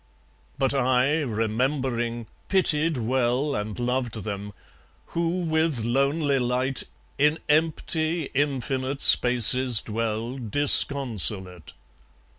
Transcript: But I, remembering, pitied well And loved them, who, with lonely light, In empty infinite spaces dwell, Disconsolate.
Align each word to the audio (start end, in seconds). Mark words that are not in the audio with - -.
But 0.57 0.73
I, 0.73 1.19
remembering, 1.21 2.25
pitied 2.47 2.97
well 2.97 3.53
And 3.53 3.77
loved 3.79 4.23
them, 4.23 4.51
who, 5.13 5.41
with 5.43 5.83
lonely 5.83 6.39
light, 6.39 6.81
In 7.19 7.37
empty 7.47 8.23
infinite 8.33 9.01
spaces 9.03 9.79
dwell, 9.79 10.39
Disconsolate. 10.39 11.73